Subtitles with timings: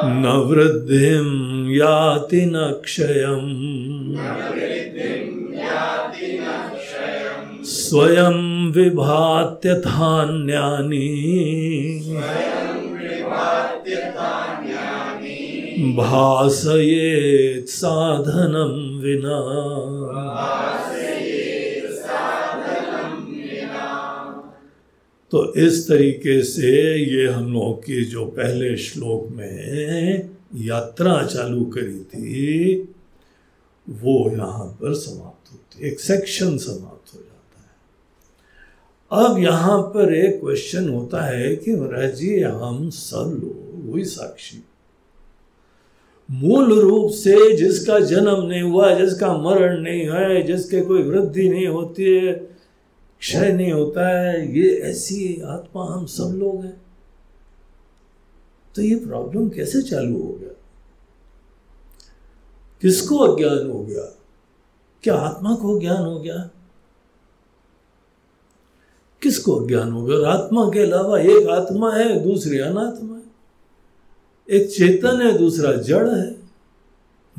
[0.05, 1.27] न वृद्धिं
[1.75, 4.15] याति न क्षयम्।
[7.65, 9.79] स्वयं विभात्यथान्यानि
[15.97, 19.39] भासयेत् साधनं विना।
[25.33, 31.99] तो इस तरीके से ये हम लोग की जो पहले श्लोक में यात्रा चालू करी
[31.99, 32.75] थी,
[33.87, 40.39] वो यहाँ पर समाप्त होती एक सेक्शन समाप्त हो जाता है। अब यहाँ पर एक
[40.39, 44.63] क्वेश्चन होता है कि महाराज जी, हम सब लोग वही साक्षी।
[46.31, 51.67] मूल रूप से जिसका जन्म नहीं हुआ, जिसका मरण नहीं है, जिसके कोई वृद्धि नहीं
[51.67, 52.52] होती है
[53.23, 56.81] क्षय नहीं होता है, ये ऐसी आत्मा हम सब लोग हैं।
[58.75, 60.49] तो ये प्रॉब्लम कैसे चालू हो गया?
[62.81, 64.17] किसको अज्ञान हो गया?
[65.03, 66.49] क्या आत्मा को ज्ञान हो गया?
[69.21, 70.17] किसको अज्ञान हो गया?
[70.17, 73.23] और आत्मा के अलावा एक आत्मा है, दूसरी अनात्मा है।
[74.49, 76.31] एक चेतन है, दूसरा जड़ है।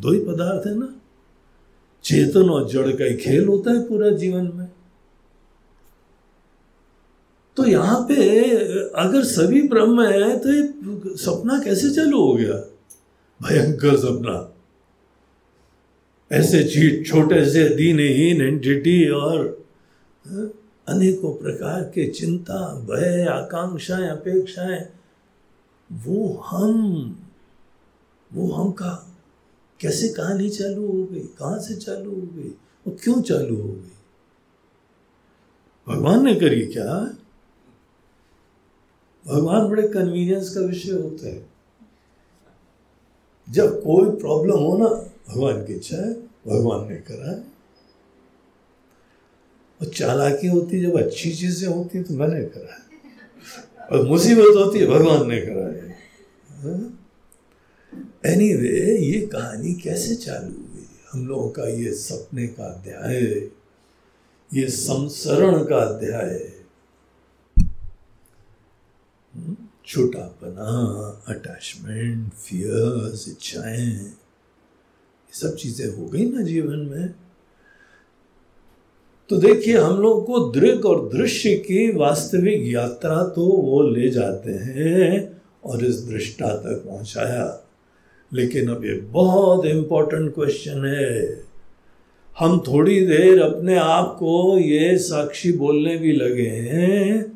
[0.01, 0.97] दो ही पदार्थ है ना?
[2.05, 4.64] चेतन और जड़ का ही खेल होता है पूरा जीवन में।
[7.57, 8.15] तो यहाँ पे
[9.01, 10.63] अगर सभी ब्रह्म है तो ये
[11.17, 12.55] सपना कैसे चालू हो गया?
[13.41, 14.51] भयंकर सपना।
[16.31, 19.47] ऐसे चीज़ छोटे से दीनहीन एंटिटी और
[20.27, 20.51] हाँ,
[20.89, 22.59] अनेकों प्रकार के चिंता
[22.91, 24.89] भय आकांक्षाएँ अपेक्षाएँ
[25.91, 26.73] वो हम
[28.33, 28.91] वो हम का
[29.81, 31.21] कैसे कहानी चालू हो गई?
[31.21, 32.51] कहाँ से चालू हो गई?
[32.87, 33.91] और क्यों चालू हो गई?
[35.87, 37.15] भगवान ने करी क्या?
[39.29, 41.47] भगवान बड़े कन्वीनियंस का विषय होता है।
[43.51, 44.89] जब कोई प्रॉब्लम हो ना
[45.29, 46.13] भगवान की इच्छा है
[46.47, 47.39] भगवान ने करा है।
[49.81, 52.85] और चालाकी होती जब अच्छी चीज़ें होती तो मैंने करा है।
[53.93, 56.99] और मुसीबत होती है भगवान ने करा है। एनी हाँ?
[58.27, 60.87] anyway, ये कहानी कैसे चालू हुई?
[61.13, 63.21] हम लोगों का ये सपने का अध्याय
[64.55, 66.54] ये संसरण का अध्याय
[69.87, 70.71] छोटापना
[71.29, 77.15] अटैचमेंट फियर्स इच्छाएँ, ये सब चीज़ें हो गई ना जीवन में।
[79.31, 84.53] तो देखिए, हम लोग को दृग और दृश्य की वास्तविक यात्रा तो वो ले जाते
[84.53, 87.47] हैं और इस दृष्टा तक पहुँचाया।
[88.33, 91.45] लेकिन अब ये बहुत इंपॉर्टेंट क्वेश्चन है।
[92.37, 97.34] हम थोड़ी देर अपने आप को ये साक्षी बोलने भी लगे हैं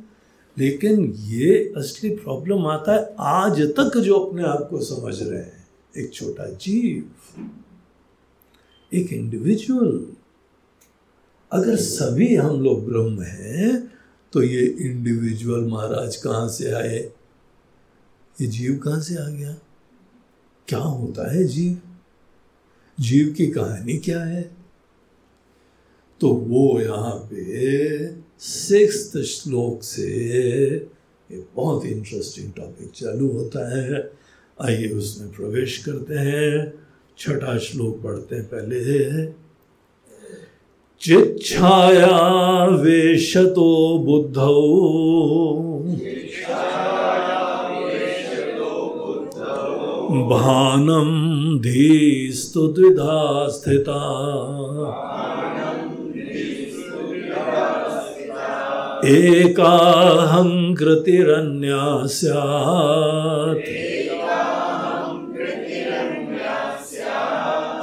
[0.58, 5.68] लेकिन ये असली प्रॉब्लम आता है आज तक जो अपने आप को समझ रहे हैं।
[5.96, 7.10] एक छोटा जीव,
[8.92, 10.06] एक इंडिविजुअल
[11.52, 13.92] अगर सभी हम लोग ब्रह्म हैं
[14.32, 16.98] तो ये इंडिविजुअल महाराज कहाँ से आए?
[18.40, 19.56] ये जीव कहाँ से आ गया?
[20.68, 21.80] क्या होता है जीव?
[23.00, 24.42] जीव की कहानी क्या है?
[26.20, 30.06] तो वो यहाँ पे सिक्स श्लोक से
[31.32, 34.12] एक बहुत इंटरेस्टिंग टॉपिक चालू होता है।
[34.62, 36.74] आइए उसमें प्रवेश करते हैं।
[37.18, 39.26] छठा श्लोक पढ़ते हैं पहले।
[41.00, 44.62] चिच्छाया वेशतो बुद्धौ।
[50.28, 53.98] भानम धीस्तु द्विधा स्थिता।
[59.08, 63.68] एकाहङ्कृतिरन्या स्यात्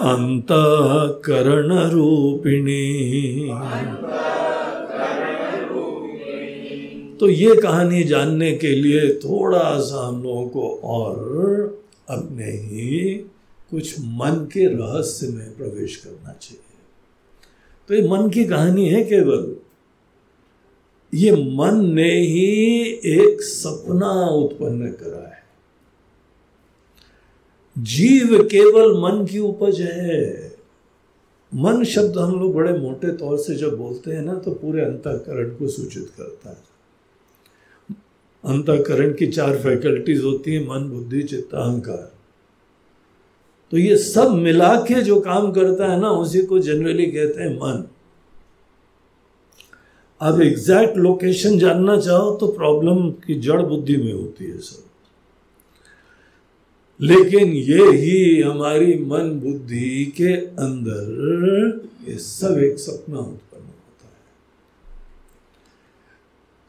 [0.06, 2.86] अंतकरणरूपिणी।
[7.19, 13.13] तो ये कहानी जानने के लिए थोड़ा सा हम लोगों को और अपने ही
[13.71, 16.60] कुछ मन के रहस्य में प्रवेश करना चाहिए।
[17.89, 19.56] तो ये मन की कहानी है केवल
[21.15, 25.44] ये मन ने ही एक सपना उत्पन्न करा है।
[27.77, 30.56] जीव केवल मन की उपज है।
[31.56, 35.50] मन शब्द हम लोग बड़े मोटे तौर से जब बोलते हैं ना तो पूरे अंतकरण
[35.50, 36.57] को सूचित करता है।
[38.45, 42.11] अंतकरण की चार फैकल्टीज होती है, मन, बुद्धि, चित्त, अहंकार।
[43.71, 47.56] तो ये सब मिला के जो काम करता है ना, उसी को जनरली कहते हैं
[47.56, 47.88] मन।
[50.21, 54.83] अब एग्जैक्ट लोकेशन जानना चाहो तो प्रॉब्लम की जड़ बुद्धि में होती है सब।
[57.01, 64.13] लेकिन ये ही हमारी मन बुद्धि के अंदर ये सब एक सपना उत्पन्न होता है।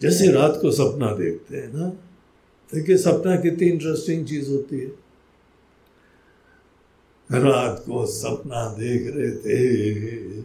[0.02, 1.88] जैसे रात को सपना देखते हैं ना,
[2.74, 5.06] देखिए सपना कितनी इंटरेस्टिंग चीज़ होती है।
[7.30, 10.40] रात को सपना देख रहे थे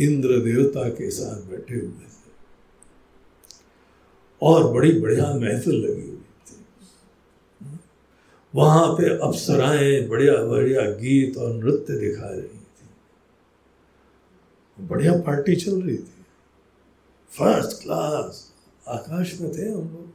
[0.00, 2.08] इंद्र देवता के साथ बैठे हुए थे।
[4.42, 6.64] और बड़ी बढ़िया महफिल लगी हुई थी।
[8.54, 12.60] वहाँ पे अप्सराएँ, बढ़िया बढ़िया गीत और नृत्य दिखा रही थी।
[14.80, 16.24] बढ़िया पार्टी चल रही थी।
[17.38, 18.52] फ़र्स्ट क्लास
[18.88, 20.12] आकाश में थे हम लोग।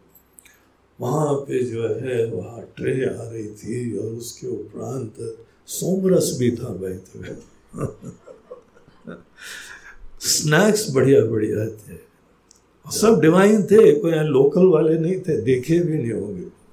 [1.00, 5.38] वहाँ पे जो है, वहाँ ट्रे आ रही थी और उसके उपरांत
[5.68, 7.19] सोमरस भी था बहते
[10.24, 12.14] स्नैक्स बढ़िया बढ़िया थे।
[13.00, 16.64] सब डिवाइन थे, कोई लोकल वाले नहीं थे, देखे भी नहीं होंगे।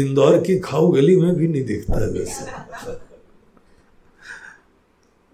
[0.00, 2.44] इंदौर की खाऊ गली में भी नहीं दिखता है वैसे।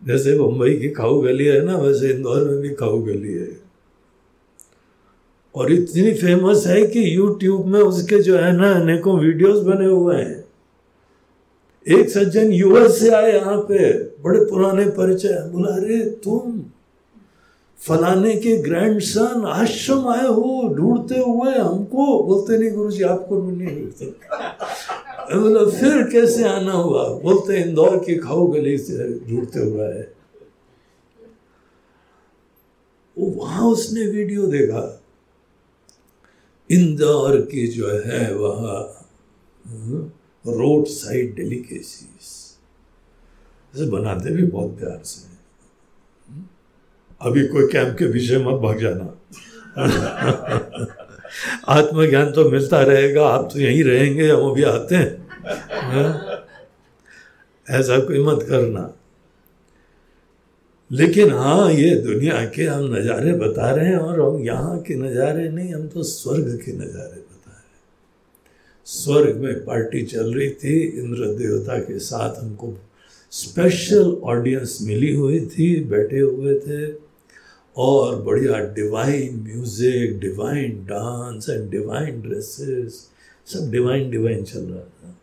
[0.06, 3.60] जैसे मुंबई की खाऊ गली है ना, वैसे इंदौर में भी खाऊ गली है।
[5.54, 10.16] और इतनी फ़ेमस है कि यूट्यूब में उसके जो है ना, अनेकों वीडियोस बने हुए
[10.16, 10.44] हैं।
[11.98, 16.62] एक सज्जन यूएस से आए यहाँ पे बड़े पुराने परिचय बोला, अरे तुम
[17.78, 23.40] फलाने के ग्रैंड सन आश्रम आए हो, ढूंढते हुए हमको बोलते नहीं गुरु जी आपको
[23.40, 24.06] नहीं मिलते।
[25.32, 27.08] बोला, फिर कैसे आना हुआ?
[27.20, 30.06] बोलते, इंदौर की खाओ गली से ढूंढते हुए आए
[33.16, 34.82] वो वहाँ उसने वीडियो देखा।
[36.70, 38.58] इंदौर की जो है वह
[40.44, 42.34] रोड साइड डेलिकेसीज
[43.76, 45.34] ऐसे बनाते भी बहुत प्यार से।
[47.20, 49.06] अभी कोई कैंप के पीछे मत भाग जाना।
[51.68, 55.12] आत्मज्ञान तो मिलता रहेगा, आप तो यहीं रहेंगे, हम अभी आते हैं?
[57.66, 58.92] ऐसा कोई मत करना।
[60.90, 65.48] लेकिन हाँ ये दुनिया के हम नज़ारे बता रहे हैं और हम यहाँ के नज़ारे
[65.48, 67.84] नहीं, हम तो स्वर्ग के नज़ारे बता रहे हैं।
[68.86, 72.76] स्वर्ग में पार्टी चल रही थी, इंद्र देवता के साथ हमको
[73.36, 76.92] स्पेशल ऑडियंस मिली हुई थी, बैठे हुए थे,
[77.76, 83.08] और बढ़िया divine music divine dance and divine dresses
[83.46, 85.14] सब डिवाइन डिवाइन चल रहा था।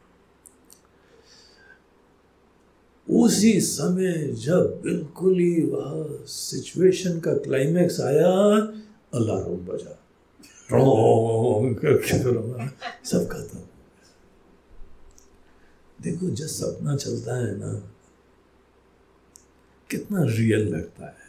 [3.08, 8.30] उसी समय जब बिल्कुल ही वह सिचुएशन का क्लाइमैक्स आया,
[9.14, 10.00] अलार्म बजा।
[13.06, 13.60] सब खत्म।
[16.04, 17.72] देखो, जब सपना चलता है ना
[19.94, 21.24] कितना रियल लगता है।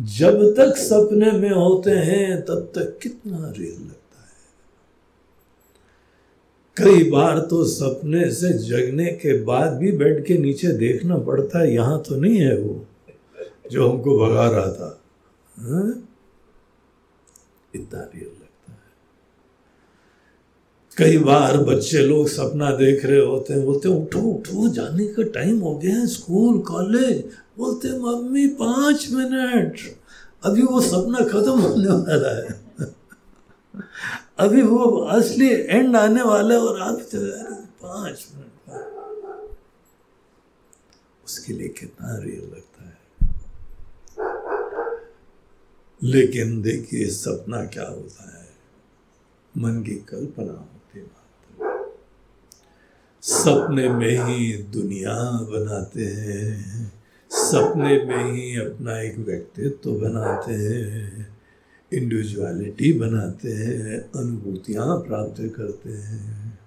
[0.00, 4.36] जब तक सपने में होते हैं, तब तक कितना रियल लगता है।
[6.76, 11.74] कई बार तो सपने से जगने के बाद भी बेड के नीचे देखना पड़ता है,
[11.74, 12.86] यहाँ तो नहीं है वो,
[13.70, 14.90] जो हमको भगा रहा था।
[15.58, 15.80] हा?
[17.74, 18.37] इतना रियल
[20.98, 25.22] कई बार बच्चे लोग सपना देख रहे होते हैं, बोलते हैं, उठो उठो, जाने का
[25.22, 29.76] टाइम हो गया है स्कूल कॉलेज बोलते मम्मी, पाँच मिनट।
[30.42, 32.60] अभी वो सपना खत्म होने वाला है।
[34.38, 37.18] अभी वो असली एंड आने वाला है और आप तो
[37.62, 38.80] पाँच मिनट
[41.24, 42.98] उसके लिए कितना रियल लगता है।
[46.02, 48.48] लेकिन देखिए, सपना क्या होता है?
[49.58, 50.77] मन की कल्पना मात्र
[53.22, 56.92] सपने में ही दुनिया बनाते हैं।
[57.30, 61.38] सपने में ही अपना एक व्यक्तित्व बनाते हैं।
[61.92, 66.58] इंडिविजुअलिटी बनाते हैं, अनुभूतियाँ प्राप्त करते हैं।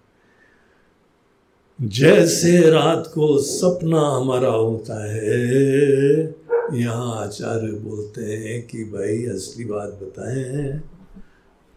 [1.81, 6.35] जैसे रात को सपना हमारा होता है,
[6.73, 10.81] यहाँ आचार्य बोलते हैं कि भाई, असली बात बताएँ,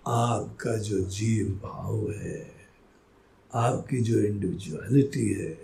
[0.07, 2.54] आपका जो जीव भाव है
[3.55, 5.57] आपकी जो इंडिविजुअलिटी है,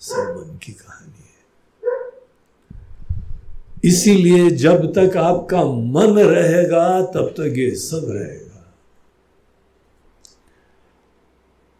[0.00, 1.20] सब मन की कहानी है।
[3.84, 8.48] इसीलिए जब तक आपका मन रहेगा, तब तक ये सब रहेगा।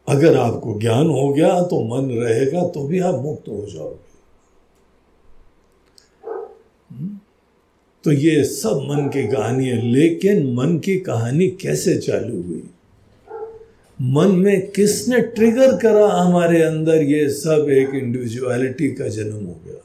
[0.09, 4.11] अगर आपको ज्ञान हो गया तो मन रहेगा तो भी आप मुक्त हो जाओगे।
[8.05, 12.69] तो ये सब मन की कहानी है, लेकिन मन की कहानी कैसे चालू हुई?
[14.01, 19.85] मन में किसने ट्रिगर करा हमारे अंदर ये सब एक इंडिविजुअलिटी का जन्म हो गया?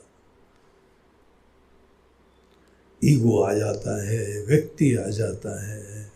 [3.06, 6.12] ईगो आ जाता है, व्यक्ति आ जाता है।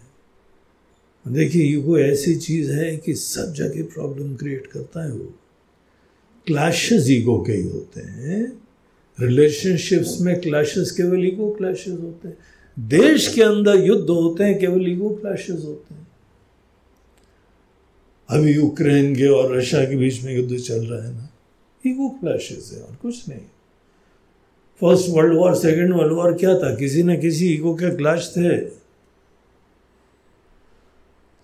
[1.27, 5.33] देखिए ईगो ऐसी चीज़ है कि सब जगह प्रॉब्लम क्रिएट करता है वो।
[6.48, 8.62] क्लैशेस ईगो के ही होते हैं।
[9.19, 12.38] रिलेशनशिप्स में क्लैशेस केवल ईगो क्लैशेस होते हैं।
[12.79, 16.00] देश के अंदर युद्ध होते हैं, केवल ईगो क्लैशेस होते हैं।
[18.31, 21.29] अभी यूक्रेन के और रशिया के बीच में युद्ध चल रहा है ना।
[21.88, 23.39] ईगो क्लैशेस है और कुछ नहीं।
[24.81, 26.75] First world war second world war क्या था?
[26.75, 28.57] किसी न किसी ईगो के क्लैश थे।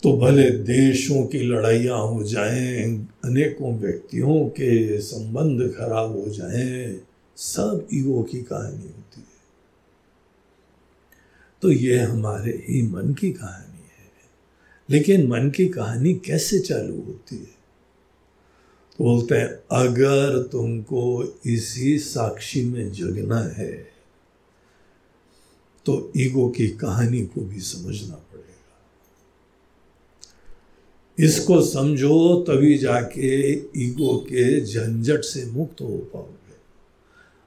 [0.03, 7.01] तो भले देशों की लड़ाइयाँ हो जाएँ, अनेकों व्यक्तियों के संबंध खराब हो जाएँ,
[7.37, 9.37] सब ईगो की कहानी होती है।
[11.61, 13.66] तो ये हमारे ही मन की कहानी
[14.89, 17.55] लेकिन मन की कहानी कैसे चालू होती है?
[18.97, 23.73] तो बोलते हैं, अगर तुमको इसी साक्षी में जगना है
[25.85, 28.45] तो ईगो की कहानी को भी समझना पड़ेगा।
[31.17, 33.51] इसको समझो, तभी जाके
[33.83, 36.55] ईगो के झंझट से मुक्त हो पाओगे।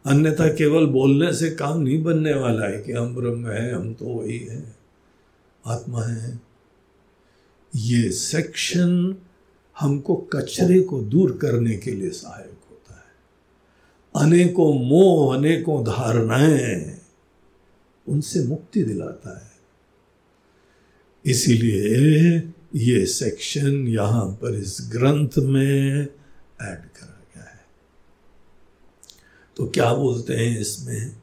[0.05, 4.05] अन्यथा केवल बोलने से काम नहीं बनने वाला है कि हम ब्रह्म है, हम तो
[4.07, 4.63] वही है,
[5.65, 6.50] आत्मा है
[7.77, 9.17] ये सेक्शन
[9.81, 13.11] हमको कचरे को दूर करने के लिए सहायक होता है।
[14.27, 16.99] अनेकों मोह, अनेकों धारणाएँ
[18.09, 19.51] उनसे मुक्ति दिलाता है।
[21.25, 22.37] इसीलिए
[22.77, 26.03] ये सेक्शन यहाँ पर इस ग्रंथ में
[26.63, 27.61] ऐड करा गया है।
[29.57, 31.17] तो क्या बोलते हैं इसमें?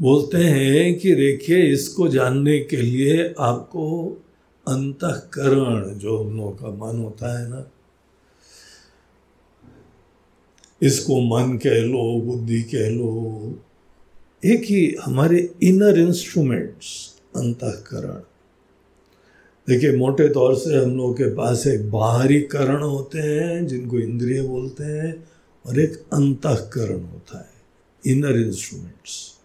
[0.00, 4.16] बोलते हैं कि देखिए, इसको जानने के लिए आपको
[4.68, 7.70] अंतकरण जो हम लोगों का मन होता है ना,
[10.82, 13.58] इसको मन कह लो, बुद्धि कह लो,
[14.44, 18.20] एक ही हमारे इनर इंस्ट्रूमेंट्स अंतकरण।
[19.68, 24.42] देखिए, मोटे तौर से हम लोगों के पास एक बाहरी करण होते हैं, जिनको इंद्रिय
[24.42, 25.28] बोलते हैं,
[25.66, 29.39] और एक अंतकरण होता है इनर इंस्ट्रूमेंट्स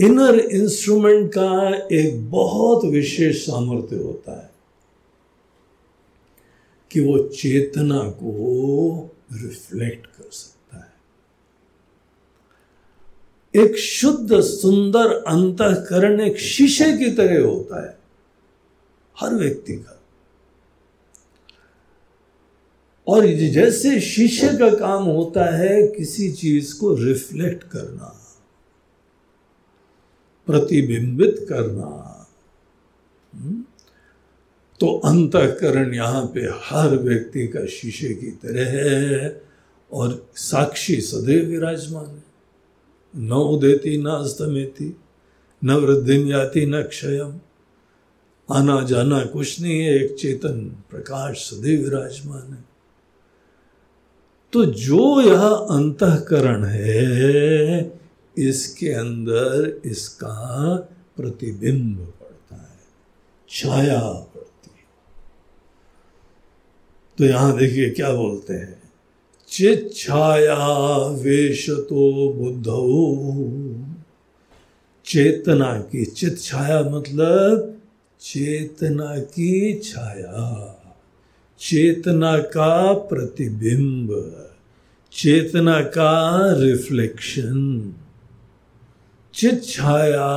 [0.00, 4.50] इनर इंस्ट्रूमेंट का एक बहुत विशेष सामर्थ्य होता है
[6.90, 10.96] कि वो चेतना को रिफ्लेक्ट कर सकता है।
[13.64, 17.98] एक शुद्ध, सुंदर अंतकरण एक शीशे की तरह होता है
[19.20, 20.02] हर व्यक्ति का।
[23.08, 28.15] और जैसे शीशे का काम होता है, किसी चीज़ को रिफ्लेक्ट करना।
[30.46, 32.28] प्रतिबिंबित करना।
[33.34, 33.64] हम्म,
[34.80, 39.42] तो अंतकरण यहाँ पे हर व्यक्ति का शीशे की तरह है
[39.92, 42.24] और साक्षी सदैव विराजमान है।
[43.16, 44.96] न उदेती न अस्तमेती
[45.64, 47.40] न वृद्धि जाती न क्षयम
[48.50, 52.64] आना जाना कुछ नहीं है एक चेतन प्रकाश सदैव विराजमान है।
[54.52, 57.82] तो जो यह अंतकरण है
[58.38, 60.76] इसके अंदर इसका
[61.16, 62.78] प्रतिबिंब पड़ता है,
[63.50, 64.84] छाया पड़ती है।
[67.18, 68.82] तो यहाँ देखिए क्या बोलते हैं
[69.50, 70.56] चित छाया
[71.22, 72.66] वेश तो बुद्ध।
[75.06, 77.72] चेतना की चित छाया मतलब
[78.22, 80.72] चेतना की छाया।
[81.60, 84.10] चेतना का प्रतिबिंब,
[85.12, 86.12] चेतना का
[86.60, 87.60] रिफ्लेक्शन।
[89.36, 90.28] छाया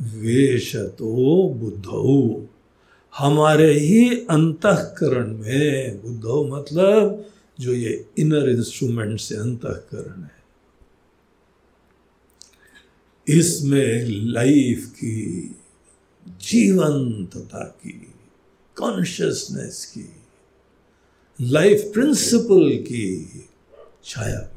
[0.00, 2.46] वेश तो बुद्धौ।
[3.18, 7.26] हमारे ही अंतकरण में बुद्धौ मतलब
[7.60, 10.42] जो ये इनर इंस्ट्रूमेंट से अंतकरण है।
[13.28, 15.56] इसमें लाइफ की,
[16.42, 18.12] जीवंतता की
[18.76, 20.08] कॉन्शियसनेस की
[21.50, 23.06] लाइफ प्रिंसिपल की
[24.04, 24.50] छाया।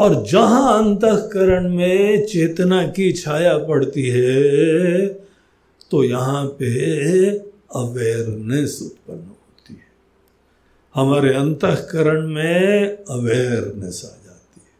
[0.00, 5.06] और जहाँ अंतकरण में चेतना की छाया पड़ती है
[5.90, 6.68] तो यहाँ पे
[7.76, 9.88] अवेयरनेस उत्पन्न होती है।
[10.94, 14.72] हमारे अंतकरण में अवेयरनेस आ जाती है।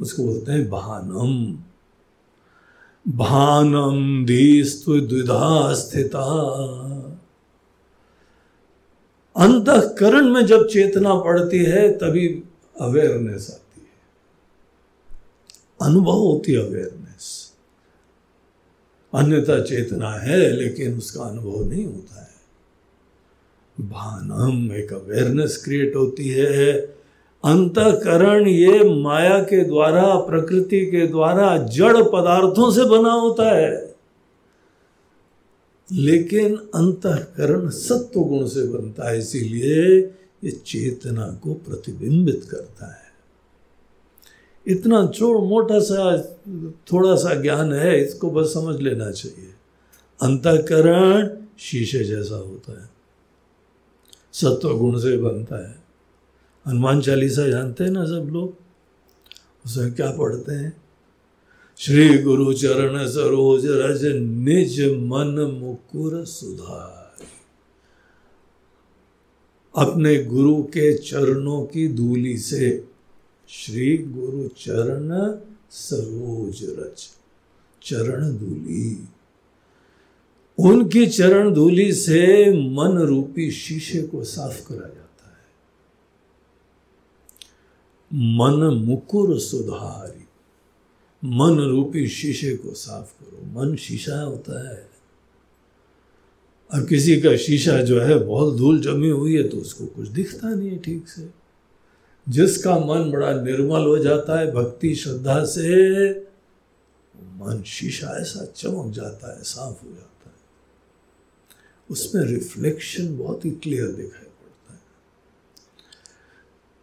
[0.00, 1.58] उसको बोलते हैं भानम।
[3.12, 6.26] भानम दीस्तु द्विधा स्थिता।
[9.36, 12.42] अंतकरण में जब चेतना पड़ती है, तभी
[12.80, 13.61] अवेयरनेस है।
[15.82, 17.52] अनुभव होती है अवेयरनेस
[19.14, 22.32] अन्यथा चेतना है, लेकिन उसका अनुभव नहीं होता है।
[23.80, 26.72] भानम एक अवेयरनेस क्रिएट होती है।
[27.44, 33.94] अंतकरण ये माया के द्वारा, प्रकृति के द्वारा जड़ पदार्थों से बना होता है।
[35.92, 39.98] लेकिन अंतकरण सत्व गुण से बनता है, इसीलिए
[40.44, 43.11] ये चेतना को प्रतिबिंबित करता है।
[44.66, 46.18] इतना चोर मोटा सा
[46.92, 49.54] थोड़ा सा ज्ञान है, इसको बस समझ लेना चाहिए।
[50.22, 52.90] अंतकरण शीशे जैसा होता है।
[54.32, 55.82] सत्व गुण से बनता है।
[56.66, 58.56] हनुमान चालीसा जानते हैं ना सब लोग?
[59.66, 60.82] उसमें क्या पढ़ते हैं?
[61.76, 67.02] श्री गुरु चरण सरोज रज निज मन मुकुर सुधार।
[69.76, 72.91] अपने गुरु के चरणों की धूली से
[73.54, 75.40] श्री गुरु चरण
[75.70, 77.08] सरोज रच,
[77.82, 79.04] चरण धूली
[80.58, 85.44] उनकी चरण धूली से मन रूपी शीशे को साफ़ करा जाता है।
[88.14, 90.24] मन मुकुर सुधारी,
[91.24, 94.90] मन रूपी शीशे को साफ़ करो। मन शीशा होता है।
[96.74, 100.54] और किसी का शीशा जो है बहुत धूल जमी हुई है तो उसको कुछ दिखता
[100.54, 101.41] नहीं है ठीक से।
[102.26, 106.10] जिसका मन बड़ा निर्मल हो जाता है, भक्ति, श्रद्धा से
[107.16, 110.34] मन शीशा ऐसा चमक जाता है, साफ़ हो जाता है।
[111.90, 114.80] उसमें रिफ्लेक्शन बहुत ही क्लियर दिखाई पड़ता है।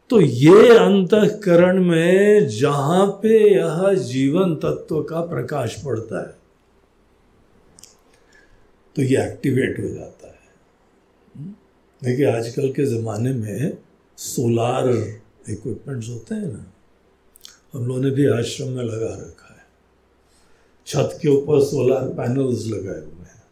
[0.10, 6.38] तो ये अंतकरण में जहाँ पे यह जीवन तत्व का प्रकाश पड़ता है
[8.96, 10.38] तो ये एक्टिवेट हो जाता है।
[12.04, 13.78] देखिए, आजकल के ज़माने में
[14.18, 14.88] सोलार
[15.50, 16.74] इक्विपमेंट्स होते हैं ना,
[17.74, 19.66] हम लोगों ने भी आश्रम में लगा रखा है।
[20.88, 23.44] छत के ऊपर सोलार पैनल्स लगाए हुए हैं।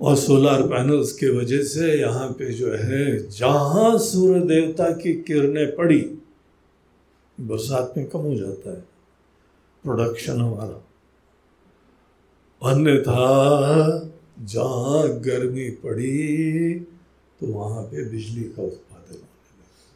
[0.00, 5.76] और सोलर पैनल्स की वजह से यहाँ पे जो है, जहाँ सूर्य देवता की किरणें
[5.76, 6.00] पड़ी,
[7.40, 8.80] बरसात में कम हो जाता है
[9.84, 10.84] प्रोडक्शन हमारा।
[12.62, 16.74] अन्यथा जहाँ गर्मी पड़ी
[17.44, 19.86] तो वहाँ पे बिजली का उत्पादन होने लगता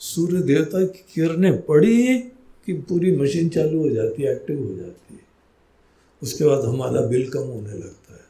[0.00, 2.18] सूर्य देवता की किरणें पड़ी
[2.66, 5.20] कि पूरी मशीन चालू हो जाती है एक्टिव हो जाती है।
[6.22, 8.28] उसके बाद हमारा बिल कम होने लगता है।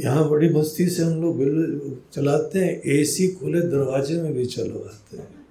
[0.00, 5.16] यहाँ बड़ी मस्ती से हम लोग बिल चलाते हैं एसी खुले, दरवाजे में भी चलवाते
[5.16, 5.46] हैं।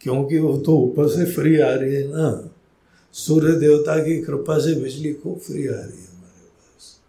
[0.00, 2.48] क्योंकि वो तो ऊपर से फ्री आ रही है ना।
[3.14, 7.00] सूर्य देवता की कृपा से बिजली खूब फ्री आ रही है हमारे पास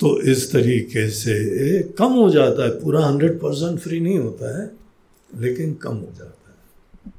[0.00, 1.34] तो इस तरीके से
[1.98, 4.70] कम हो जाता है, पूरा हंड्रेड परसेंट फ्री नहीं होता है,
[5.30, 7.12] लेकिन कम हो जाता है।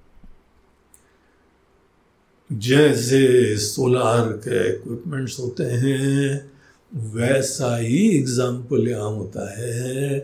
[2.50, 6.52] जैसे सोलार के इक्विपमेंट्स होते हैं,
[6.92, 10.18] वैसा ही एग्ज़ाम्पल यहाँ होता है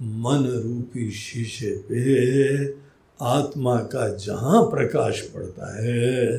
[0.00, 2.64] मन रूपी शीशे पे
[3.20, 6.36] आत्मा का जहाँ प्रकाश पड़ता है,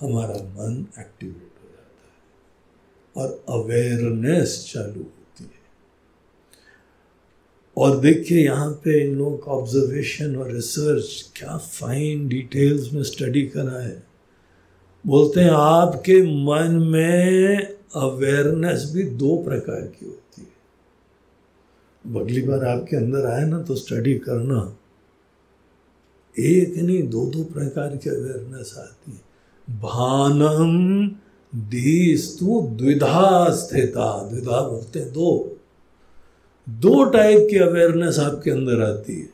[0.00, 1.51] हमारा मन एक्टिवेट
[3.16, 5.62] और अवेयरनेस चालू होती है।
[7.76, 13.42] और देखिए यहाँ पे इन लोगों का ऑब्जर्वेशन और रिसर्च क्या फाइन डिटेल्स में स्टडी
[13.42, 14.02] करा है।
[15.06, 17.56] बोलते हैं, आपके मन में
[17.94, 20.52] अवेयरनेस भी दो प्रकार की होती है।
[22.20, 24.78] अगली बार आपके अंदर आए ना तो स्टडी करना।
[26.38, 29.32] एक नहीं दो दो प्रकार की अवेयरनेस आती है।
[29.78, 31.08] भानम
[31.52, 35.58] द्विधा स्थिता, द्विधा बोलते हैं दो।
[36.68, 39.30] दो टाइप की अवेयरनेस आपके अंदर आती है।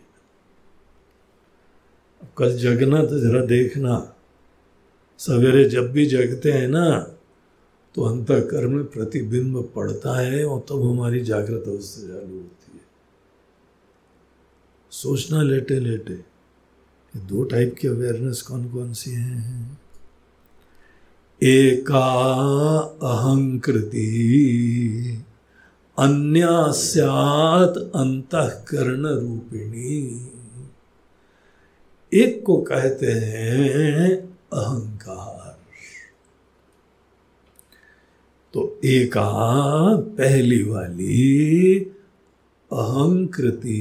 [2.38, 4.14] कल जगना तो जरा देखना।
[5.18, 7.14] सवेरे जब भी जगते हैं ना
[7.94, 12.84] तो अंतकर्म में प्रतिबिंब पड़ता है और तब तो हमारी जागृत अवस्था चालू होती है।
[14.90, 16.14] सोचना लेटे लेटे
[17.16, 19.80] दो टाइप की अवेयरनेस कौन कौन सी हैं?
[21.42, 24.04] एका अहंकृति।
[25.98, 30.30] अन्यास्यात अंतकरण रूपिणी
[32.14, 34.06] एक को कहते हैं
[34.52, 35.58] अहंकार।
[38.54, 41.78] तो एका, पहली वाली,
[42.72, 43.78] अहंकृति,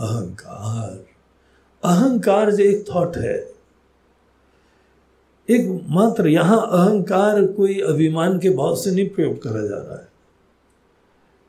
[0.00, 1.06] अहंकार।
[1.84, 3.51] अहंकार जो एक थॉट है
[5.52, 10.12] एक मात्र यहाँ अहंकार कोई अभिमान के भाव से नहीं प्रयोग करा जा रहा है।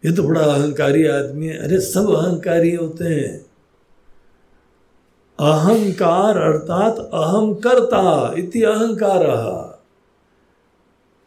[0.06, 3.46] ये तो बड़ा अहंकारी आदमी है। अरे, सब अहंकारी होते हैं।
[5.39, 9.24] अहंकार अर्थात अहम करता इति अहंकार।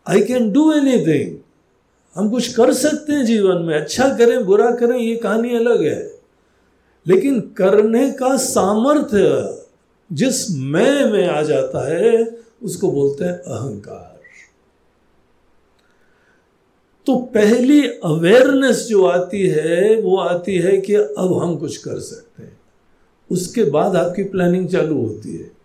[0.09, 1.39] आई कैन डू एनीथिंग
[2.17, 6.21] हम कुछ कर सकते हैं जीवन में। अच्छा करें, बुरा करें, ये कहानी अलग है।
[7.07, 9.55] लेकिन करने का सामर्थ्य
[10.13, 14.17] जिस मैं में आ जाता है उसको बोलते हैं अहंकार।
[17.07, 22.43] तो पहली अवेयरनेस जो आती है, वो आती है कि अब हम कुछ कर सकते
[22.43, 22.61] हैं।
[23.31, 25.57] उसके बाद आपकी प्लानिंग चालू होती है।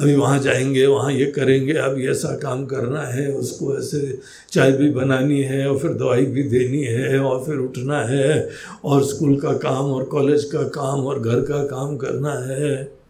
[0.00, 4.18] अभी वहाँ जाएँगे, वहाँ ये करेंगे, अब ऐसा काम करना है, उसको ऐसे
[4.50, 8.50] चाय भी बनानी है, और फिर दवाई भी देनी है, और फिर उठना है,
[8.84, 13.01] और स्कूल का काम, और कॉलेज का काम, और घर का काम करना है।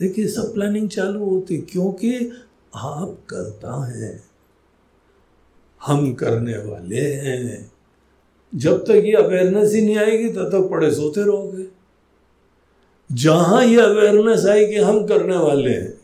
[0.00, 2.32] देखिए, सब प्लानिंग चालू होती क्योंकि
[2.74, 4.22] आप करता है।
[5.86, 7.72] हम करने वाले हैं।
[8.54, 11.66] जब तक ये अवेयरनेस ही नहीं आएगी, तब तक पड़े सोते रहोगे।
[13.12, 16.00] जहाँ ये अवेयरनेस कि हम करने वाले हैं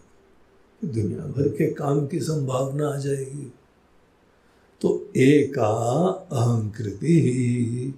[0.85, 3.52] दुनिया भर के काम की संभावना आ जाएगी।
[4.81, 5.59] तो एक
[6.33, 7.94] अहंकृति ही।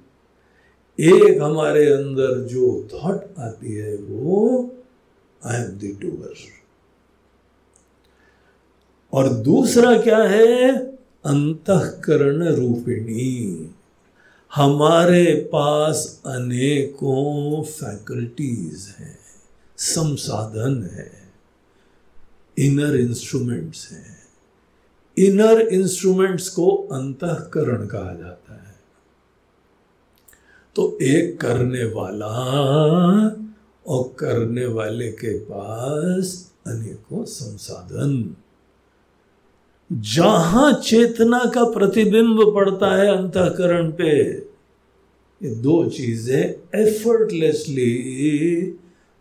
[1.01, 4.71] एक हमारे अंदर जो थॉट आती है, वो
[5.45, 5.93] आई एम दी
[9.13, 10.77] और दूसरा क्या है?
[11.25, 13.75] अंतकरण रूपिणी।
[14.55, 19.19] हमारे पास अनेकों फैकल्टीज हैं,
[19.79, 21.33] संसाधन है
[22.59, 24.23] इनर इंस्ट्रूमेंट्स हैं।
[25.19, 28.75] इनर इंस्ट्रूमेंट्स को अंतकरण कहा जाता है।
[30.77, 32.31] तो एक करने वाला
[33.87, 38.35] और करने वाले के पास अनेकों संसाधन।
[39.91, 44.13] जहाँ चेतना का प्रतिबिंब पड़ता है अंतकरण पे,
[45.41, 46.43] ये दो चीज़ें
[46.81, 47.93] एफर्टलेसली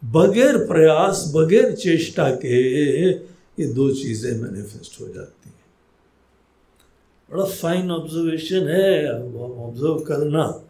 [0.04, 5.62] बगैर प्रयास, बगैर चेष्टा के, ये दो चीज़ें मैनिफेस्ट हो जाती हैं।
[7.30, 10.63] बड़ा फाइन ऑब्जर्वेशन है ऑब्ज़र्व करना।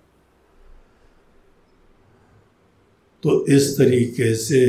[3.24, 4.60] तो इस तरीके से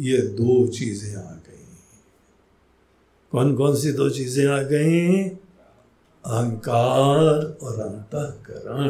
[0.00, 1.64] ये दो चीज़ें आ गई।
[3.32, 5.22] कौन कौन सी दो चीज़ें आ गई?
[6.24, 8.88] अहंकार और अंतकरण।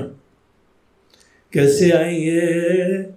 [1.52, 3.14] कैसे आई ये?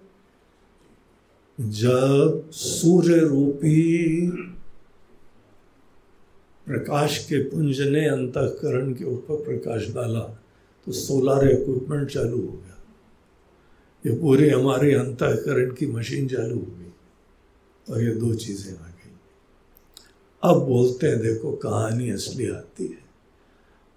[1.59, 4.27] जब सूर्य रूपी
[6.67, 10.19] प्रकाश के पुंज ने अंतकरण के ऊपर प्रकाश डाला
[10.87, 12.72] तो सोलर इक्विपमेंट चालू हो गया।
[14.05, 16.93] ये पूरे हमारे अंतकरण की मशीन चालू हो गई
[17.93, 18.91] और ये दो चीज़ें आ गई।
[20.43, 23.03] अब बोलते हैं, देखो कहानी असली आती है।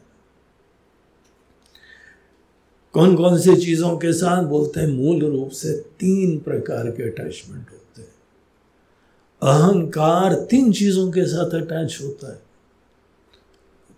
[2.93, 4.43] कौन कौन से चीज़ों के साथ?
[4.43, 7.80] बोलते हैं, मूल रूप से तीन प्रकार के अटैचमेंट होते
[9.43, 12.41] अहंकार तीन चीज़ों के साथ अटैच होता है।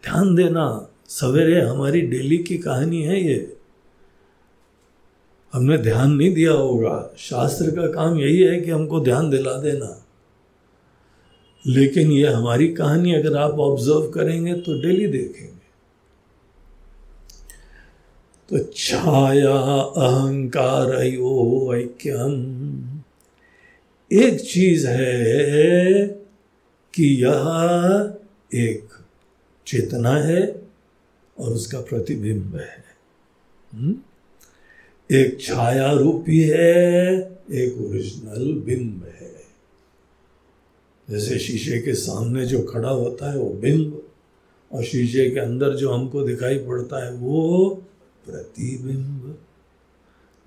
[0.04, 3.58] ध्यान देना, सवेरे हमारी डेली की कहानी है ये।
[5.54, 10.06] हमने ध्यान नहीं दिया होगा। शास्त्र का काम यही है कि हमको ध्यान दिला देना।
[11.68, 15.54] लेकिन ये हमारी कहानी अगर आप ऑब्ज़र्व करेंगे तो डेली देखेंगे।
[18.50, 20.90] तो छाया अहंकार
[21.76, 22.34] ऐक्यम
[24.14, 26.08] एक चीज़ है
[26.96, 28.14] कि यह
[28.54, 28.88] एक
[29.68, 30.68] चेतना है
[31.38, 32.84] और उसका प्रतिबिंब है।
[33.74, 33.96] हम्म?
[35.16, 37.16] एक छाया रूपी है,
[37.52, 39.36] एक ओरिजिनल बिंब है।
[41.10, 44.08] जैसे शीशे के सामने जो खड़ा होता है वो बिंब,
[44.72, 47.70] और शीशे के अंदर जो हमको दिखाई पड़ता है वो
[48.26, 49.38] प्रतिबिंब।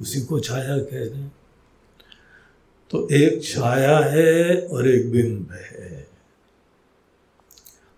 [0.00, 1.36] उसी को छाया कह रहे हैं।
[2.90, 6.07] तो एक छाया है और एक बिंब है।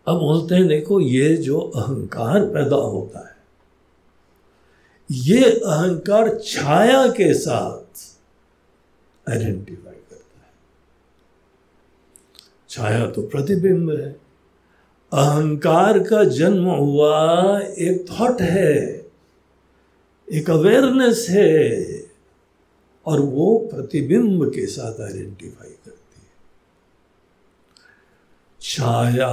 [0.06, 3.36] अब बोलते हैं, देखो, ये जो अहंकार पैदा होता है,
[5.10, 8.00] ये अहंकार छाया के साथ
[9.30, 10.52] आइडेंटिफाई करता है।
[12.68, 14.10] छाया तो प्रतिबिंब है।
[15.12, 19.06] अहंकार का जन्म हुआ एक थॉट है,
[20.28, 21.97] एक अवेयरनेस है।
[23.08, 26.32] और वो प्रतिबिंब के साथ आइडेंटिफाई करती है।
[28.60, 29.28] छाया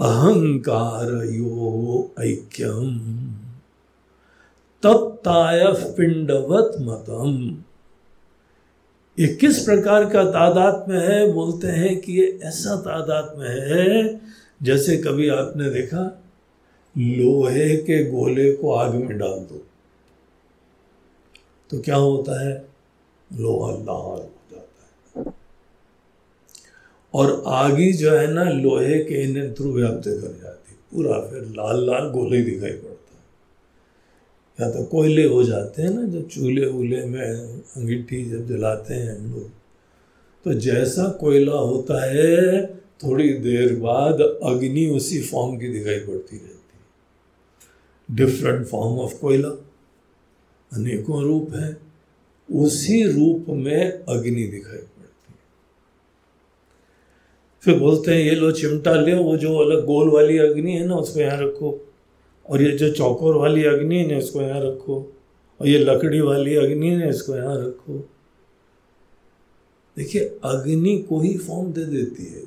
[0.00, 2.98] अहंकार यो ऐक्यम,
[4.82, 5.64] तत्ताय
[5.96, 7.62] पिंडवत मतम।
[9.18, 11.32] ये किस प्रकार का तादाद में है?
[11.32, 14.20] बोलते हैं कि ये ऐसा तादाद में है
[14.62, 16.02] जैसे कभी आपने देखा,
[16.98, 19.66] लोहे के गोले को आग में डाल दो।
[21.70, 22.73] तो क्या होता है?
[23.34, 25.32] लोहा लाल हो जाता है
[27.14, 31.84] और आगी जो है ना, लोहे के इन थ्रू व्याप्त कर जाती पूरा फिर लाल
[31.86, 33.22] लाल गोले दिखाई पड़ता है।
[34.58, 39.18] या तो कोयले हो जाते हैं ना जब चूल्हे वूल्हे में अंगीठी जब जलाते हैं
[39.18, 39.50] हम लोग
[40.46, 42.66] तो जैसा कोयला होता है,
[43.04, 49.48] थोड़ी देर बाद अग्नि उसी फॉर्म की दिखाई पड़ती रहती है। डिफरेंट फॉर्म ऑफ़ कोयला,
[50.72, 51.76] अनेकों रूप है।
[52.52, 55.38] उसी रूप में अग्नि दिखाई पड़ती है।
[57.60, 60.96] फिर बोलते हैं, ये लो चिमटा ले, वो जो अलग गोल वाली अग्नि है ना,
[60.96, 61.88] उसको यहाँ रखो।
[62.50, 65.12] और ये जो चौकोर वाली अग्नि है ना, इसको यहाँ रखो।
[65.60, 68.08] और ये लकड़ी वाली अग्नि है ना, इसको यहाँ रखो।
[69.96, 72.42] देखिए, अग्नि को ही फॉर्म दे देती है।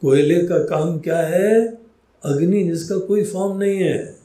[0.00, 1.78] कोयले का काम क्या है?
[2.24, 4.21] अग्नि जिसका कोई फॉर्म नहीं है।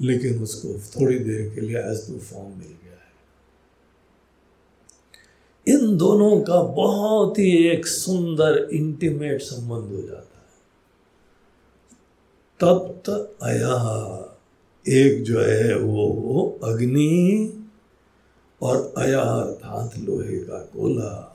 [0.00, 3.12] लेकिन उसको थोड़ी देर के लिए एज फॉर्म मिल गया है।
[5.66, 10.26] इन दोनों का बहुत ही एक सुंदर इंटीमेट संबंध हो जाता
[12.60, 13.08] तप्त
[13.42, 13.76] अया
[14.86, 17.52] एक जो है वो अग्नि
[18.62, 21.28] और अया अर्थात लोहे का गोला।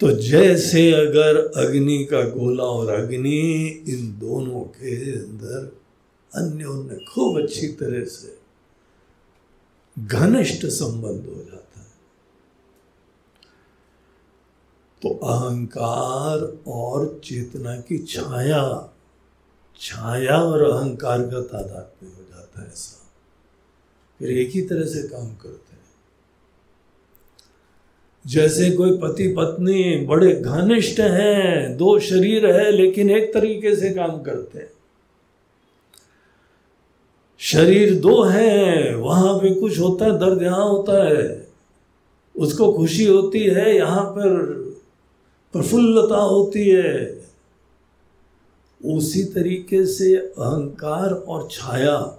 [0.00, 5.79] तो जैसे अगर अग्नि का गोला और अग्नि इन दोनों के अंदर
[6.34, 8.38] अन्योन्य खूब अच्छी तरह से
[9.98, 11.86] घनिष्ठ संबंध हो जाता है।
[15.02, 18.92] तो अहंकार और चेतना की छाया
[19.80, 23.10] छाया और अहंकार का तादाद में हो जाता है ऐसा।
[24.18, 25.80] फिर एक ही तरह से काम करते हैं।
[28.26, 34.22] जैसे कोई पति पत्नी बड़े घनिष्ठ हैं, दो शरीर है, लेकिन एक तरीके से काम
[34.22, 34.72] करते हैं।
[37.42, 41.48] शरीर दो हैं, वहाँ पे कुछ होता है, दर्द यहाँ होता है।
[42.36, 44.52] उसको खुशी होती है, यहाँ पर
[45.52, 47.20] प्रफुल्लता होती है।
[48.84, 52.18] उसी तरीके से अहंकार और छाया,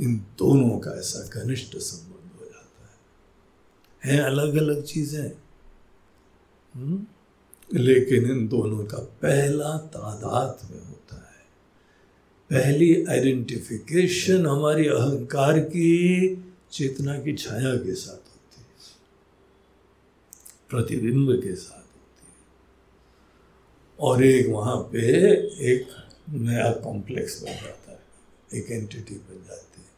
[0.00, 5.32] इन दोनों का ऐसा घनिष्ठ संबंध हो जाता है। है अलग अलग चीज़ें
[6.74, 7.06] हम्म?
[7.78, 10.91] लेकिन इन दोनों का पहला तादाद में
[12.52, 16.28] पहली आइडेंटिफिकेशन हमारी अहंकार की
[16.72, 18.66] चेतना की छाया के साथ होती है।
[20.70, 22.34] प्रतिबिंब के साथ होती है।
[24.00, 24.98] और एक वहाँ पे
[25.72, 25.88] एक
[26.30, 28.02] नया कॉम्प्लेक्स बन जाता है।
[28.54, 29.88] एक एंटिटी बन जाती है।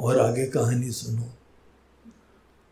[0.00, 1.24] और आगे कहानी सुनो।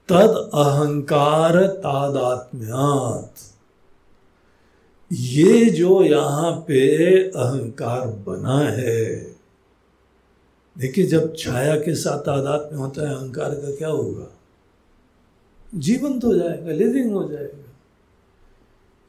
[0.08, 3.49] तद अहंकार तादात्म्यात।
[5.10, 6.82] ये जो यहाँ पे
[7.18, 9.06] अहंकार बना है,
[10.76, 14.26] देखिए जब छाया के साथ तादाद में होता है, अहंकार का क्या होगा?
[15.74, 17.66] जीवंत हो जाएगा लिविंग हो जाएगा।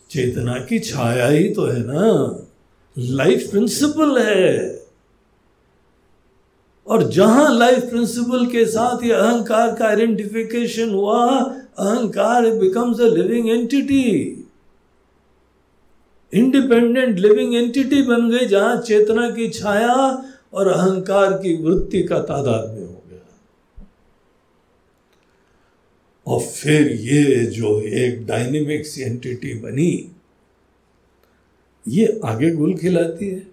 [0.10, 2.48] चेतना की छाया ही तो है ना
[2.98, 4.82] लाइफ प्रिंसिपल है।
[6.88, 11.28] और जहाँ लाइफ प्रिंसिपल के साथ ये अहंकार का आइडेंटिफिकेशन हुआ,
[11.80, 14.41] अहंकार becomes a living entity
[16.34, 22.70] independent living entity बन गई जहाँ चेतना की छाया और अहंकार की वृत्ति का तादाद
[22.70, 23.88] में हो गया।
[26.28, 30.12] और फिर ये जो एक डायनेमिक्स एंटिटी बनी,
[31.88, 33.48] ये आगे गुल खिलाती है।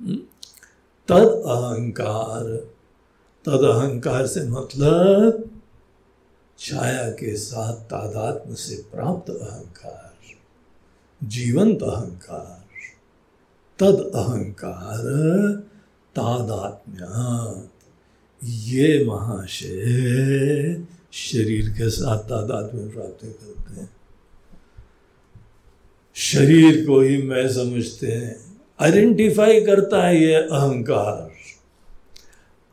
[0.00, 0.16] हम्म?
[1.08, 2.44] तद अहंकार।
[3.44, 5.50] तद अहंकार से मतलब
[6.58, 10.09] छाया के साथ तादात्म से प्राप्त अहंकार।
[11.24, 12.66] जीवंत अहंकार।
[13.78, 15.02] तद अहंकार
[16.16, 17.70] तादात्म्य
[18.44, 23.90] ये महाशय शरीर के साथ तादात्म्य प्राप्त करते हैं।
[26.14, 31.30] शरीर को ही मैं समझते हैं। आइडेंटिफाई करता है ये अहंकार।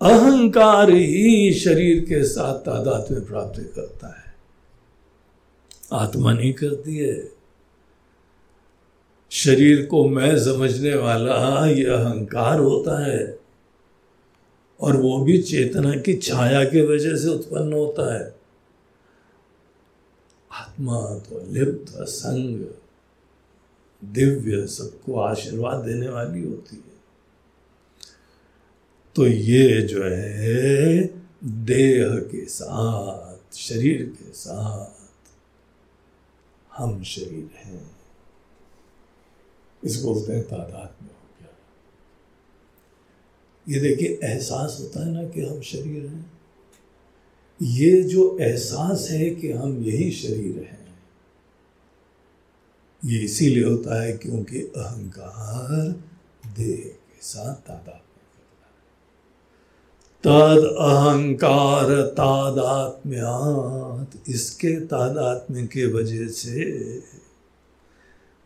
[0.02, 4.36] अहंकार ही शरीर के साथ तादात में प्राप्त करता है।
[5.94, 7.37] आत्मा नहीं करती है।
[9.30, 13.40] शरीर को मैं समझने वाला ये अहंकार होता है।
[14.82, 18.36] और वो भी चेतना की छाया के वजह से उत्पन्न होता है।
[20.52, 22.66] आत्मा तो लिप्त संग
[24.04, 26.98] दिव्य, सबको आशीर्वाद देने वाली होती है।
[29.16, 30.98] तो ये जो है,
[31.44, 35.08] देह के साथ, शरीर के साथ
[36.74, 37.97] हम शरीर हैं।
[39.88, 41.52] इसको बोलते हैं तादाद में हो गया।
[43.66, 46.26] ये देखिए, एहसास होता है ना कि हम शरीर हैं।
[47.60, 50.86] ये जो एहसास है कि हम यही शरीर हैं,
[53.02, 55.88] ये इसीलिए होता है क्योंकि अहंकार
[56.58, 58.02] देह के साथ तादाद
[60.24, 66.64] तद अहंकार तादात्म्यात इसके तादात्म्य के वजह से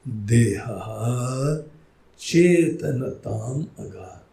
[0.06, 0.64] देह
[2.20, 4.28] चेतनताम अगात।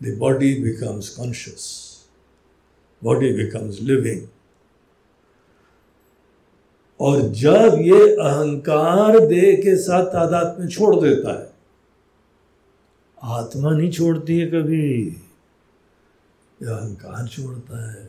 [0.00, 1.64] The body becomes conscious
[3.02, 4.26] body becomes living
[7.00, 11.50] और जब ये अहंकार देह के साथ तादाद में छोड़ देता है,
[13.22, 15.06] आत्मा नहीं छोड़ती है कभी।
[16.62, 18.04] यह अहंकार छोड़ता है।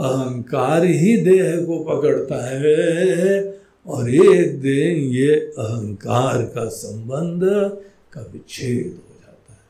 [0.00, 7.40] अहंकार ही देह को पकड़ता है। और एक दिन ये अहंकार का संबंध
[8.12, 9.60] का विच्छेद हो जाता है।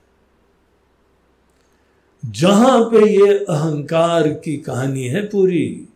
[2.32, 5.88] जहाँ पे ये अहंकार की कहानी है पूरी,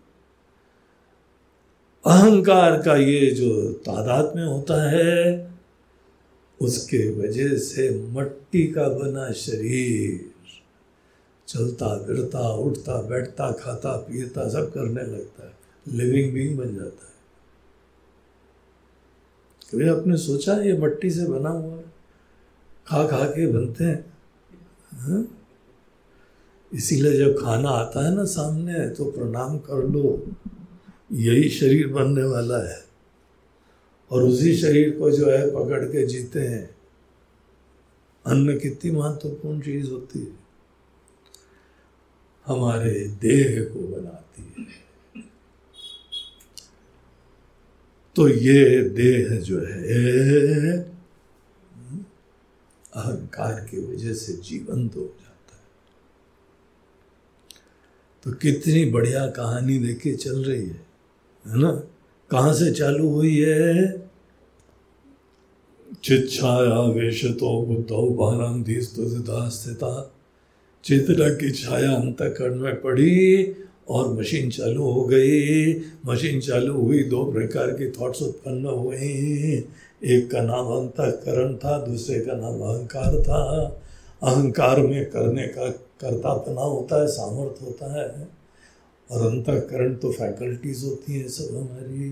[2.06, 5.48] अहंकार का ये जो तादाद में होता है,
[6.60, 10.30] उसके वजह से मट्टी का बना शरीर
[11.48, 15.52] चलता, फिरता, उठता, बैठता, खाता, पीता, सब करने लगता है।
[15.88, 17.07] लिविंग बींग बन जाता है।
[19.72, 21.84] कभी आपने सोचा ये मट्टी से बना हुआ है?
[22.86, 24.12] खा खा के बनते हैं।
[24.92, 25.46] हाँ?
[26.74, 30.32] इसीलिए जब खाना आता है ना सामने तो प्रणाम कर लो।
[31.12, 32.84] यही शरीर बनने वाला है।
[34.10, 36.76] और उसी शरीर को जो है पकड़ के जीते हैं।
[38.26, 40.38] अन्न कितनी महत्वपूर्ण चीज़ होती है।
[42.46, 44.87] हमारे देह को बनाती है।
[48.18, 50.78] तो ये देह जो है,
[52.94, 55.62] अहंकार की वजह से जीवंत हो जाता है।
[58.24, 60.86] तो कितनी बढ़िया कहानी देखे चल रही है
[61.46, 61.70] है ना?
[62.30, 64.08] कहाँ से चालू हुई है?
[66.04, 70.14] चिच्छाया वेश तो बुद्धौ भानंदी स्थिता
[70.84, 73.44] चित्र की छाया अंतकरण में पड़ी
[73.88, 75.74] और मशीन चालू हो गई।
[76.06, 82.20] मशीन चालू हुई, दो प्रकार की थॉट्स उत्पन्न हुए। एक का नाम अंतकरण था, दूसरे
[82.20, 83.42] का नाम अहंकार था।
[84.22, 85.68] अहंकार में करने का
[86.00, 88.28] कर्तापना होता है, सामर्थ्य होता है।
[89.08, 92.10] और अंतकरण तो फैकल्टीज होती हैं सब हमारी।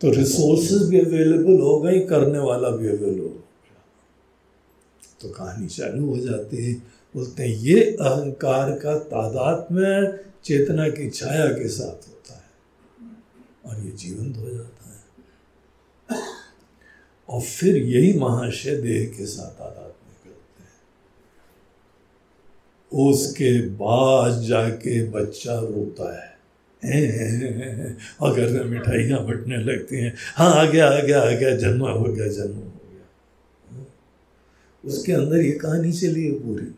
[0.00, 3.34] तो रिसोर्सेज भी अवेलेबल हो गई, करने वाला भी अवेलेबल हो
[5.20, 11.10] तो कहानी चालू हो जाती है। बोलते हैं ये अहंकार का तादाद में चेतना की
[11.10, 12.50] छाया के साथ होता है।
[13.66, 15.00] और ये जीवंत हो जाता है।
[17.28, 20.72] और फिर यही महाशय देह के साथ तादाद में करते हैं।
[22.92, 26.36] उसके बाद जाके बच्चा रोता है।
[28.20, 31.86] और घर में मिठाइयाँ बटने लगती हैं। हाँ आ गया आ गया आ गया, जन्म
[31.86, 33.86] हो गया, जन्म हो गया।
[34.84, 36.74] उसके अंदर ये कहानी चली है पूरी।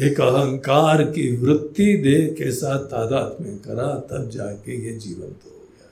[0.00, 5.50] एक अहंकार की वृत्ति देह के साथ तादाद में करा, तब जाके ये जीवंत हो
[5.50, 5.90] गया।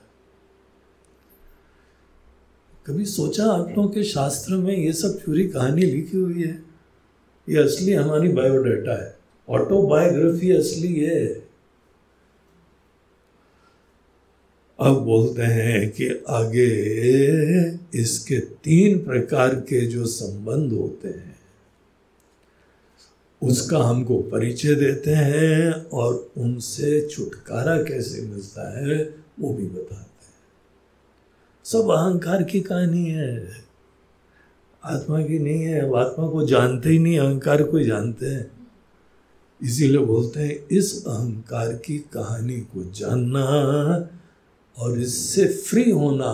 [2.87, 6.63] कभी सोचा आप लोगों के शास्त्र में ये सब पूरी कहानी लिखी हुई है?
[7.49, 11.27] ये असली हमारी बायोडाटा है। ऑटोबायोग्राफी असली है।
[14.81, 16.69] अब बोलते हैं कि आगे
[18.01, 21.36] इसके तीन प्रकार के जो संबंध होते हैं
[23.43, 30.35] उसका हमको परिचय देते हैं और उनसे छुटकारा कैसे मिलता है, वो भी बताते हैं।
[31.65, 33.67] सब अहंकार की कहानी है।
[34.85, 38.51] आत्मा की नहीं है, अब आत्मा को जानते ही नहीं, अहंकार को जानते हैं।
[39.63, 43.45] इसीलिए बोलते हैं, इस अहंकार की कहानी को जानना
[44.79, 46.33] और इससे फ्री होना,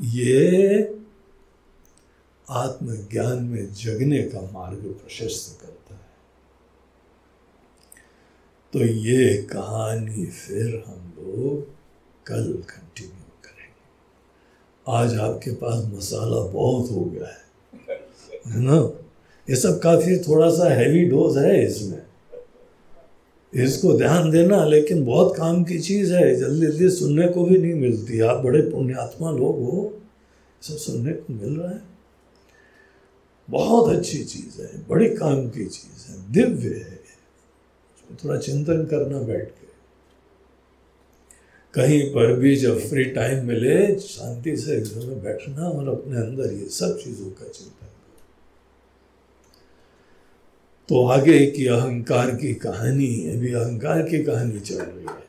[0.00, 0.99] ये
[2.50, 6.00] आत्मज्ञान में जगने का मार्ग प्रशस्त करता है।
[8.72, 11.68] तो ये कहानी फिर हम लोग
[12.26, 13.80] कल कंटिन्यू करेंगे।
[14.88, 18.92] आज आपके पास मसाला बहुत हो गया है ना?
[19.50, 22.02] ये सब काफ़ी थोड़ा सा हैवी डोज है इसमें।
[23.54, 27.74] इसको ध्यान देना, लेकिन बहुत काम की चीज़ है। जल्दी जल्दी सुनने को भी नहीं
[27.74, 30.02] मिलती। आप बड़े पुण्यात्मा लोग हो,
[30.62, 31.89] सब सुनने को मिल रहा है।
[33.50, 36.98] बहुत अच्छी चीज़ है, बड़ी काम की चीज़ है, दिव्य है।
[38.24, 39.68] थोड़ा चिंतन करना बैठ के।
[41.74, 46.52] कहीं पर भी जब फ्री टाइम मिले, शांति से एक में बैठना और अपने अंदर
[46.52, 47.86] ये सब चीज़ों का चिंतन
[50.88, 55.28] तो आगे की अहंकार की कहानी, अभी अहंकार की कहानी चल रही है।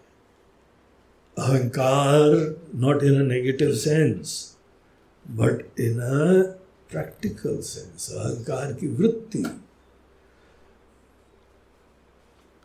[1.38, 4.55] अहंकार not in a negative sense
[5.26, 6.61] but in a
[6.91, 9.43] practical sense अहंकार की वृत्ति,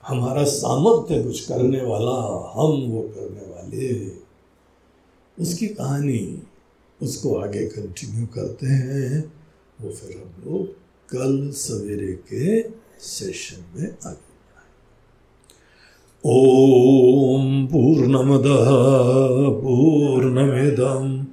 [0.02, 2.16] हमारा सामर्थ्य कुछ करने वाला,
[2.52, 3.88] हम वो करने वाले,
[5.38, 6.42] उसकी कहानी
[7.00, 9.32] उसको आगे कंटिन्यू करते हैं,
[9.80, 10.66] वो फिर हम लोग
[11.10, 12.62] कल सवेरे के
[13.00, 14.24] सेशन में आगे
[16.24, 18.46] ओम पूर्णमद
[19.62, 21.26] पूर्णमिदम